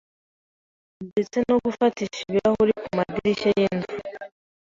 [1.07, 3.93] ndetse no gufatisha ibirahuri ku madirishya y'inzu,